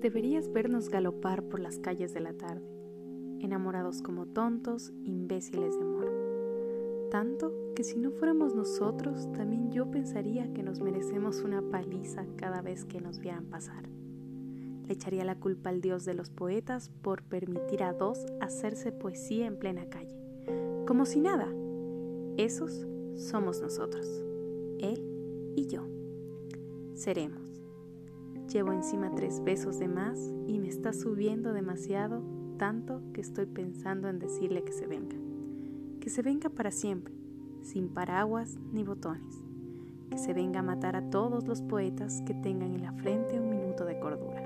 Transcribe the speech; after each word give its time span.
deberías 0.00 0.50
vernos 0.52 0.88
galopar 0.88 1.42
por 1.44 1.60
las 1.60 1.78
calles 1.78 2.14
de 2.14 2.20
la 2.20 2.32
tarde, 2.32 2.66
enamorados 3.40 4.02
como 4.02 4.26
tontos, 4.26 4.92
imbéciles 5.04 5.76
de 5.76 5.82
amor. 5.82 7.08
Tanto 7.10 7.52
que 7.74 7.84
si 7.84 7.98
no 7.98 8.10
fuéramos 8.12 8.54
nosotros, 8.54 9.30
también 9.32 9.70
yo 9.70 9.90
pensaría 9.90 10.52
que 10.52 10.62
nos 10.62 10.80
merecemos 10.80 11.42
una 11.42 11.60
paliza 11.60 12.24
cada 12.36 12.62
vez 12.62 12.84
que 12.84 13.00
nos 13.00 13.18
vieran 13.18 13.46
pasar. 13.46 13.88
Le 14.86 14.94
echaría 14.94 15.24
la 15.24 15.38
culpa 15.38 15.70
al 15.70 15.80
dios 15.80 16.04
de 16.04 16.14
los 16.14 16.30
poetas 16.30 16.90
por 17.02 17.22
permitir 17.22 17.82
a 17.82 17.92
dos 17.92 18.26
hacerse 18.40 18.92
poesía 18.92 19.46
en 19.46 19.58
plena 19.58 19.86
calle, 19.88 20.16
como 20.86 21.04
si 21.04 21.20
nada. 21.20 21.48
Esos 22.36 22.86
somos 23.16 23.60
nosotros, 23.60 24.06
él 24.78 25.04
y 25.56 25.66
yo. 25.66 25.86
Seremos. 26.94 27.49
Llevo 28.52 28.72
encima 28.72 29.14
tres 29.14 29.44
besos 29.44 29.78
de 29.78 29.86
más 29.86 30.18
y 30.48 30.58
me 30.58 30.66
está 30.66 30.92
subiendo 30.92 31.52
demasiado, 31.52 32.20
tanto 32.56 33.00
que 33.12 33.20
estoy 33.20 33.46
pensando 33.46 34.08
en 34.08 34.18
decirle 34.18 34.64
que 34.64 34.72
se 34.72 34.88
venga. 34.88 35.16
Que 36.00 36.10
se 36.10 36.20
venga 36.20 36.50
para 36.50 36.72
siempre, 36.72 37.14
sin 37.62 37.88
paraguas 37.88 38.58
ni 38.72 38.82
botones. 38.82 39.40
Que 40.10 40.18
se 40.18 40.34
venga 40.34 40.60
a 40.60 40.64
matar 40.64 40.96
a 40.96 41.10
todos 41.10 41.46
los 41.46 41.62
poetas 41.62 42.22
que 42.26 42.34
tengan 42.34 42.74
en 42.74 42.82
la 42.82 42.92
frente 42.92 43.38
un 43.38 43.50
minuto 43.50 43.84
de 43.84 44.00
cordura. 44.00 44.42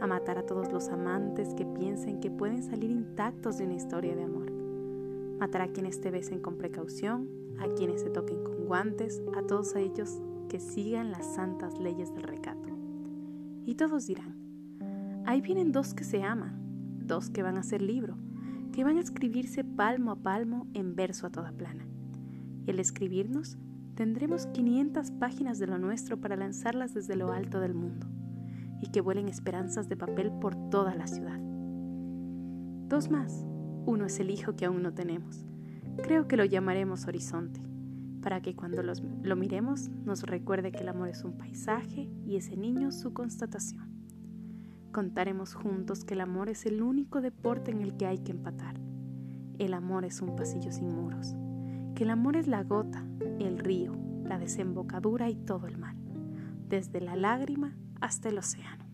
A 0.00 0.06
matar 0.06 0.38
a 0.38 0.46
todos 0.46 0.72
los 0.72 0.88
amantes 0.88 1.52
que 1.52 1.66
piensen 1.66 2.20
que 2.20 2.30
pueden 2.30 2.62
salir 2.62 2.90
intactos 2.90 3.58
de 3.58 3.64
una 3.64 3.74
historia 3.74 4.16
de 4.16 4.22
amor. 4.22 4.50
Matar 5.38 5.60
a 5.60 5.72
quienes 5.72 6.00
te 6.00 6.10
besen 6.10 6.40
con 6.40 6.56
precaución, 6.56 7.28
a 7.58 7.68
quienes 7.74 8.00
se 8.00 8.08
toquen 8.08 8.42
con 8.42 8.64
guantes, 8.64 9.20
a 9.36 9.42
todos 9.42 9.76
ellos 9.76 10.22
que 10.48 10.58
sigan 10.58 11.10
las 11.10 11.34
santas 11.34 11.78
leyes 11.78 12.14
del 12.14 12.22
recato. 12.22 12.69
Y 13.70 13.76
todos 13.76 14.08
dirán, 14.08 14.34
ahí 15.26 15.40
vienen 15.40 15.70
dos 15.70 15.94
que 15.94 16.02
se 16.02 16.24
aman, 16.24 17.06
dos 17.06 17.30
que 17.30 17.44
van 17.44 17.56
a 17.56 17.60
hacer 17.60 17.80
libro, 17.80 18.16
que 18.72 18.82
van 18.82 18.96
a 18.96 19.00
escribirse 19.00 19.62
palmo 19.62 20.10
a 20.10 20.16
palmo 20.16 20.66
en 20.74 20.96
verso 20.96 21.24
a 21.24 21.30
toda 21.30 21.52
plana. 21.52 21.86
Y 22.66 22.70
al 22.72 22.80
escribirnos, 22.80 23.58
tendremos 23.94 24.48
500 24.48 25.12
páginas 25.12 25.60
de 25.60 25.68
lo 25.68 25.78
nuestro 25.78 26.20
para 26.20 26.34
lanzarlas 26.34 26.94
desde 26.94 27.14
lo 27.14 27.30
alto 27.30 27.60
del 27.60 27.74
mundo, 27.74 28.08
y 28.82 28.90
que 28.90 29.00
vuelen 29.00 29.28
esperanzas 29.28 29.88
de 29.88 29.96
papel 29.96 30.32
por 30.40 30.56
toda 30.70 30.96
la 30.96 31.06
ciudad. 31.06 31.38
Dos 32.88 33.08
más, 33.08 33.46
uno 33.86 34.04
es 34.06 34.18
el 34.18 34.30
hijo 34.30 34.56
que 34.56 34.64
aún 34.64 34.82
no 34.82 34.94
tenemos. 34.94 35.44
Creo 36.02 36.26
que 36.26 36.36
lo 36.36 36.44
llamaremos 36.44 37.06
Horizonte 37.06 37.69
para 38.20 38.40
que 38.40 38.54
cuando 38.54 38.82
lo 38.82 39.36
miremos 39.36 39.88
nos 40.04 40.22
recuerde 40.22 40.72
que 40.72 40.80
el 40.80 40.88
amor 40.88 41.08
es 41.08 41.24
un 41.24 41.36
paisaje 41.36 42.10
y 42.26 42.36
ese 42.36 42.56
niño 42.56 42.92
su 42.92 43.12
constatación. 43.12 43.90
Contaremos 44.92 45.54
juntos 45.54 46.04
que 46.04 46.14
el 46.14 46.20
amor 46.20 46.48
es 46.48 46.66
el 46.66 46.82
único 46.82 47.20
deporte 47.20 47.70
en 47.70 47.80
el 47.80 47.96
que 47.96 48.06
hay 48.06 48.18
que 48.18 48.32
empatar. 48.32 48.80
El 49.58 49.74
amor 49.74 50.04
es 50.04 50.20
un 50.20 50.34
pasillo 50.34 50.72
sin 50.72 50.88
muros, 50.88 51.34
que 51.94 52.04
el 52.04 52.10
amor 52.10 52.36
es 52.36 52.48
la 52.48 52.64
gota, 52.64 53.06
el 53.38 53.58
río, 53.58 53.96
la 54.24 54.38
desembocadura 54.38 55.30
y 55.30 55.36
todo 55.36 55.66
el 55.66 55.78
mar, 55.78 55.94
desde 56.68 57.00
la 57.00 57.14
lágrima 57.14 57.76
hasta 58.00 58.30
el 58.30 58.38
océano. 58.38 58.84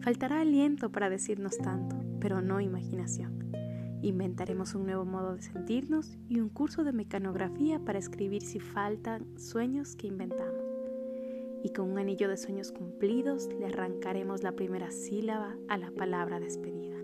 Faltará 0.00 0.40
aliento 0.40 0.90
para 0.90 1.10
decirnos 1.10 1.58
tanto, 1.58 1.96
pero 2.20 2.40
no 2.40 2.60
imaginación. 2.60 3.45
Inventaremos 4.02 4.74
un 4.74 4.86
nuevo 4.86 5.04
modo 5.04 5.34
de 5.34 5.42
sentirnos 5.42 6.16
y 6.28 6.40
un 6.40 6.48
curso 6.48 6.84
de 6.84 6.92
mecanografía 6.92 7.78
para 7.78 7.98
escribir 7.98 8.42
si 8.42 8.60
faltan 8.60 9.26
sueños 9.38 9.96
que 9.96 10.06
inventamos. 10.06 10.64
Y 11.62 11.70
con 11.70 11.90
un 11.90 11.98
anillo 11.98 12.28
de 12.28 12.36
sueños 12.36 12.70
cumplidos 12.72 13.48
le 13.58 13.66
arrancaremos 13.66 14.42
la 14.42 14.52
primera 14.52 14.90
sílaba 14.90 15.56
a 15.68 15.78
la 15.78 15.90
palabra 15.90 16.38
despedida. 16.38 16.96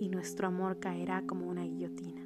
Y 0.00 0.08
nuestro 0.08 0.48
amor 0.48 0.80
caerá 0.80 1.22
como 1.26 1.48
una 1.48 1.62
guillotina 1.62 2.22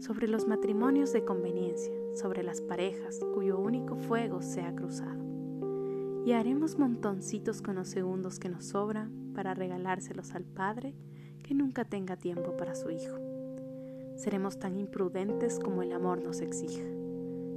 sobre 0.00 0.28
los 0.28 0.46
matrimonios 0.46 1.12
de 1.12 1.24
conveniencia, 1.24 1.94
sobre 2.14 2.42
las 2.42 2.60
parejas 2.60 3.20
cuyo 3.34 3.58
único 3.58 3.96
fuego 3.96 4.42
se 4.42 4.62
ha 4.62 4.74
cruzado. 4.74 5.24
Y 6.24 6.32
haremos 6.32 6.78
montoncitos 6.78 7.62
con 7.62 7.76
los 7.76 7.88
segundos 7.88 8.38
que 8.38 8.48
nos 8.48 8.66
sobran 8.66 9.32
para 9.34 9.54
regalárselos 9.54 10.34
al 10.34 10.44
Padre 10.44 10.94
que 11.46 11.54
nunca 11.54 11.84
tenga 11.84 12.16
tiempo 12.16 12.56
para 12.56 12.74
su 12.74 12.90
hijo. 12.90 13.16
Seremos 14.16 14.58
tan 14.58 14.76
imprudentes 14.76 15.58
como 15.60 15.82
el 15.82 15.92
amor 15.92 16.22
nos 16.22 16.40
exija. 16.40 16.84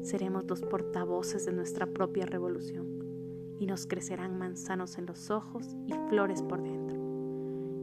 Seremos 0.03 0.45
los 0.45 0.61
portavoces 0.61 1.45
de 1.45 1.53
nuestra 1.53 1.87
propia 1.87 2.25
revolución 2.25 2.87
y 3.59 3.65
nos 3.65 3.87
crecerán 3.87 4.37
manzanos 4.37 4.97
en 4.97 5.05
los 5.05 5.31
ojos 5.31 5.75
y 5.87 5.93
flores 6.09 6.43
por 6.43 6.61
dentro. 6.61 6.97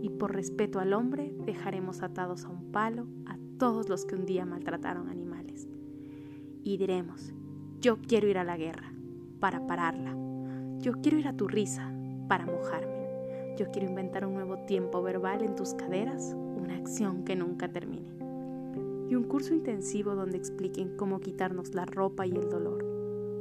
Y 0.00 0.10
por 0.10 0.32
respeto 0.32 0.78
al 0.78 0.92
hombre 0.92 1.34
dejaremos 1.44 2.02
atados 2.02 2.44
a 2.44 2.48
un 2.48 2.70
palo 2.70 3.06
a 3.26 3.36
todos 3.58 3.88
los 3.88 4.06
que 4.06 4.14
un 4.14 4.26
día 4.26 4.46
maltrataron 4.46 5.08
animales. 5.08 5.68
Y 6.62 6.76
diremos, 6.78 7.32
yo 7.80 7.98
quiero 8.00 8.28
ir 8.28 8.38
a 8.38 8.44
la 8.44 8.56
guerra 8.56 8.92
para 9.40 9.66
pararla. 9.66 10.16
Yo 10.78 10.92
quiero 11.00 11.18
ir 11.18 11.28
a 11.28 11.36
tu 11.36 11.48
risa 11.48 11.92
para 12.28 12.46
mojarme. 12.46 12.95
Yo 13.56 13.70
quiero 13.70 13.88
inventar 13.88 14.26
un 14.26 14.34
nuevo 14.34 14.58
tiempo 14.66 15.02
verbal 15.02 15.42
en 15.42 15.54
tus 15.54 15.72
caderas, 15.72 16.34
una 16.34 16.76
acción 16.76 17.24
que 17.24 17.34
nunca 17.36 17.72
termine. 17.72 18.12
Y 19.08 19.14
un 19.14 19.24
curso 19.24 19.54
intensivo 19.54 20.14
donde 20.14 20.36
expliquen 20.36 20.94
cómo 20.98 21.20
quitarnos 21.20 21.74
la 21.74 21.86
ropa 21.86 22.26
y 22.26 22.32
el 22.32 22.50
dolor. 22.50 22.84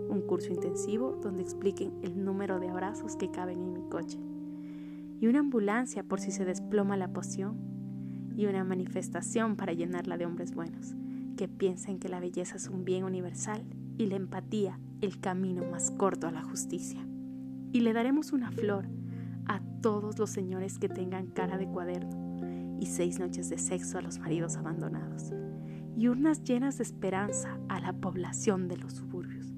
Un 0.10 0.22
curso 0.22 0.54
intensivo 0.54 1.20
donde 1.22 1.44
expliquen 1.44 1.92
el 2.02 2.24
número 2.24 2.62
de 2.62 2.70
abrazos 2.70 3.18
que 3.18 3.30
caben 3.30 3.62
en 3.62 3.74
mi 3.74 3.82
coche. 3.90 4.18
Y 5.20 5.28
una 5.28 5.40
ambulancia 5.40 6.04
por 6.04 6.22
si 6.22 6.32
se 6.32 6.46
desploma 6.46 6.96
la 6.96 7.12
poción. 7.12 7.58
Y 8.38 8.46
una 8.46 8.64
manifestación 8.64 9.58
para 9.58 9.74
llenarla 9.74 10.18
de 10.18 10.26
hombres 10.26 10.54
buenos, 10.54 10.96
que 11.36 11.50
piensen 11.50 12.00
que 12.00 12.08
la 12.08 12.22
belleza 12.22 12.56
es 12.56 12.70
un 12.70 12.86
bien 12.86 13.04
universal 13.04 13.66
y 13.98 14.06
la 14.06 14.16
empatía 14.16 14.80
el 15.02 15.20
camino 15.20 15.64
más 15.70 15.92
corto 15.92 16.28
a 16.28 16.32
la 16.32 16.44
justicia. 16.44 17.06
Y 17.74 17.82
le 17.82 17.92
daremos 17.92 18.32
una 18.32 18.52
flor 18.52 18.88
todos 19.86 20.18
los 20.18 20.32
señores 20.32 20.80
que 20.80 20.90
tengan 20.90 21.28
cara 21.28 21.60
de 21.60 21.68
cuaderno 21.68 22.80
y 22.80 22.88
seis 22.88 23.20
noches 23.20 23.52
de 23.52 23.60
sexo 23.60 24.00
a 24.00 24.02
los 24.02 24.18
maridos 24.18 24.58
abandonados 24.58 25.32
y 25.96 26.08
urnas 26.08 26.44
llenas 26.44 26.80
de 26.80 26.84
esperanza 26.84 27.60
a 27.70 27.80
la 27.80 27.94
población 27.94 28.68
de 28.68 28.78
los 28.78 28.94
suburbios 28.94 29.54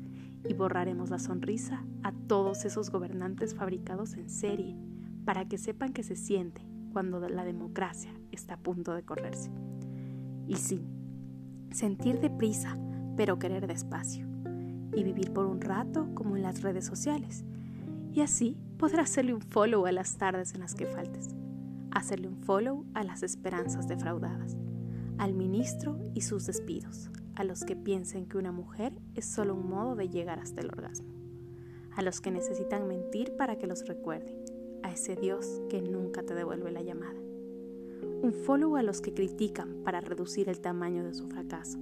y 0.46 0.54
borraremos 0.54 1.12
la 1.12 1.20
sonrisa 1.20 1.86
a 2.04 2.12
todos 2.12 2.66
esos 2.66 2.90
gobernantes 2.90 3.56
fabricados 3.56 4.16
en 4.16 4.30
serie 4.30 4.76
para 5.24 5.48
que 5.48 5.58
sepan 5.58 5.94
que 5.94 6.04
se 6.04 6.18
siente 6.18 6.62
cuando 6.92 7.22
la 7.30 7.46
democracia 7.46 8.12
está 8.34 8.56
a 8.56 8.60
punto 8.60 8.94
de 8.96 9.04
correrse. 9.04 9.50
Y 10.46 10.56
sí, 10.58 10.86
sentir 11.72 12.20
deprisa, 12.20 12.78
pero 13.16 13.40
querer 13.40 13.66
despacio, 13.66 14.28
y 14.94 15.06
vivir 15.06 15.32
por 15.32 15.46
un 15.46 15.62
rato 15.62 16.10
como 16.16 16.36
en 16.36 16.44
las 16.44 16.64
redes 16.64 16.86
sociales, 16.86 17.46
y 18.12 18.20
así 18.20 18.58
podrás 18.78 19.10
hacerle 19.10 19.34
un 19.34 19.42
follow 19.42 19.86
a 19.86 19.92
las 19.92 20.18
tardes 20.18 20.54
en 20.54 20.62
las 20.62 20.76
que 20.76 20.86
faltes, 20.86 21.30
hacerle 21.92 22.28
un 22.28 22.38
follow 22.38 22.86
a 22.94 23.04
las 23.04 23.24
esperanzas 23.24 23.88
defraudadas, 23.88 24.56
al 25.18 25.34
ministro 25.34 26.00
y 26.14 26.22
sus 26.22 26.46
despidos, 26.46 27.10
a 27.36 27.44
los 27.44 27.64
que 27.64 27.76
piensen 27.76 28.28
que 28.28 28.38
una 28.38 28.52
mujer 28.52 28.94
es 29.16 29.26
solo 29.26 29.56
un 29.56 29.68
modo 29.70 29.96
de 29.96 30.10
llegar 30.10 30.40
hasta 30.40 30.62
el 30.62 30.68
orgasmo, 30.68 31.08
a 31.96 32.04
los 32.04 32.22
que 32.22 32.30
necesitan 32.30 32.88
mentir 32.88 33.36
para 33.36 33.58
que 33.58 33.68
los 33.68 33.88
recuerden, 33.88 34.36
a 34.84 34.92
ese 34.92 35.16
Dios 35.16 35.62
que 35.70 35.82
nunca 35.82 36.22
te 36.22 36.36
devuelve 36.36 36.72
la 36.72 36.84
llamada. 36.84 37.20
Un 38.22 38.34
follow 38.46 38.76
a 38.76 38.84
los 38.84 39.02
que 39.02 39.14
critican 39.14 39.82
para 39.84 40.02
reducir 40.02 40.50
el 40.50 40.60
tamaño 40.60 41.04
de 41.04 41.16
su 41.16 41.28
fracaso, 41.28 41.80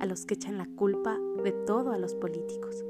a 0.00 0.06
los 0.06 0.26
que 0.26 0.34
echan 0.34 0.58
la 0.58 0.66
culpa 0.66 1.18
de 1.44 1.52
todo 1.52 1.92
a 1.92 1.98
los 1.98 2.14
políticos, 2.16 2.84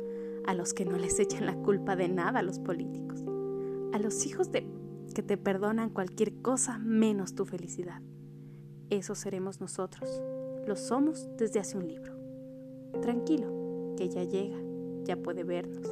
a 0.46 0.54
los 0.54 0.75
que 0.75 0.84
no 0.84 0.96
les 0.96 1.19
echan 1.19 1.46
la 1.46 1.56
culpa 1.56 1.96
de 1.96 2.08
nada 2.08 2.40
a 2.40 2.43
los 2.43 2.58
políticos, 2.58 3.25
a 3.93 3.98
los 3.98 4.26
hijos 4.26 4.50
de 4.52 4.66
que 5.14 5.22
te 5.22 5.37
perdonan 5.37 5.90
cualquier 5.90 6.34
cosa 6.43 6.78
menos 6.78 7.34
tu 7.34 7.46
felicidad. 7.46 8.02
Eso 8.90 9.14
seremos 9.14 9.60
nosotros, 9.60 10.22
lo 10.66 10.76
somos 10.76 11.28
desde 11.38 11.60
hace 11.60 11.78
un 11.78 11.88
libro. 11.88 12.14
Tranquilo, 13.00 13.94
que 13.96 14.08
ya 14.08 14.25
llega, 14.25 14.58
ya 15.04 15.16
puede 15.16 15.43
vernos, 15.43 15.87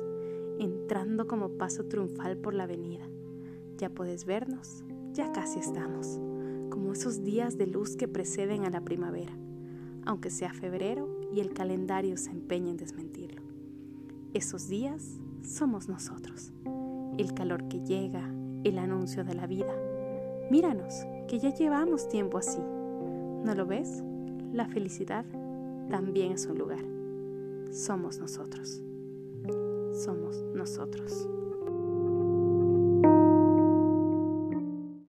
entrando 0.59 1.27
como 1.27 1.57
paso 1.57 1.87
triunfal 1.87 2.37
por 2.37 2.55
la 2.55 2.65
avenida. 2.65 3.09
Ya 3.79 3.89
puedes 3.89 4.25
vernos, 4.25 4.85
ya 5.13 5.33
casi 5.33 5.59
estamos, 5.59 6.21
como 6.71 6.93
esos 6.93 7.25
días 7.25 7.57
de 7.57 7.67
luz 7.67 7.97
que 7.97 8.09
preceden 8.09 8.65
a 8.65 8.71
la 8.71 8.83
primavera, 8.83 9.33
aunque 10.05 10.31
sea 10.31 10.53
febrero 10.53 11.09
y 11.33 11.41
el 11.41 11.53
calendario 11.55 12.17
se 12.17 12.31
empeñe 12.31 12.71
en 12.71 12.77
desmentirlo. 12.77 13.44
Esos 14.35 14.67
días 14.67 15.21
somos 15.45 15.89
nosotros, 15.89 16.51
el 17.19 17.35
calor 17.35 17.69
que 17.69 17.79
llega, 17.79 18.29
el 18.65 18.81
anuncio 18.81 19.23
de 19.23 19.33
la 19.33 19.47
vida. 19.47 19.73
Míranos, 20.51 21.07
que 21.29 21.39
ya 21.39 21.55
llevamos 21.55 22.09
tiempo 22.09 22.39
así. 22.39 22.59
¿No 22.59 23.55
lo 23.55 23.65
ves? 23.65 24.03
La 24.53 24.67
felicidad 24.67 25.25
también 25.89 26.33
es 26.33 26.47
un 26.47 26.59
lugar. 26.59 26.85
Somos 27.71 28.19
nosotros. 28.19 28.83
Somos 29.93 30.43
nosotros. 30.53 31.29